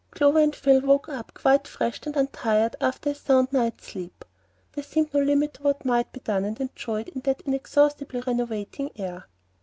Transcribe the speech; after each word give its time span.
Clover 0.09 0.39
and 0.39 0.55
Phil 0.55 0.81
waked 0.81 1.09
up 1.09 1.31
quite 1.35 1.67
fresh 1.67 1.99
and 2.07 2.17
untired 2.17 2.75
after 2.81 3.11
a 3.11 3.13
sound 3.13 3.53
night's 3.53 3.85
sleep. 3.89 4.25
There 4.73 4.83
seemed 4.83 5.13
no 5.13 5.19
limit 5.21 5.53
to 5.53 5.61
what 5.61 5.85
might 5.85 6.11
be 6.11 6.21
done 6.21 6.43
and 6.43 6.59
enjoyed 6.59 7.09
in 7.09 7.21
that 7.21 7.41
inexhaustibly 7.45 8.21
renovating 8.21 8.89
air. 8.95 9.27